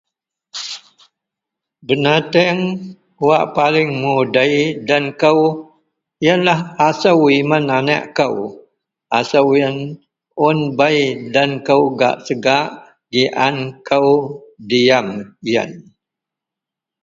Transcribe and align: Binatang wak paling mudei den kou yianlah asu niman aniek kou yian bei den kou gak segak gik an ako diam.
Binatang 1.87 2.59
wak 3.27 3.43
paling 3.55 3.89
mudei 4.01 4.55
den 4.87 5.05
kou 5.21 5.39
yianlah 6.23 6.59
asu 6.87 7.13
niman 7.29 7.65
aniek 7.77 8.05
kou 8.17 8.35
yian 9.59 10.57
bei 10.77 10.97
den 11.33 11.51
kou 11.67 11.81
gak 11.99 12.15
segak 12.25 12.67
gik 13.11 13.33
an 13.47 13.55
ako 13.95 14.01
diam. 14.69 15.07